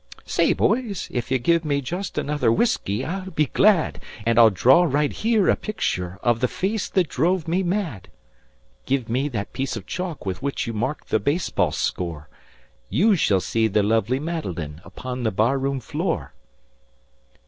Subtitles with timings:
[0.25, 4.81] "Say, boys, if you give me just another whiskey I'll be glad, And I'll draw
[4.83, 8.07] right here a picture of the face that drove me mad.
[8.87, 12.29] Give me that piece of chalk with which you mark the baseball score
[12.89, 16.33] You shall see the lovely Madeline upon the barroon floor."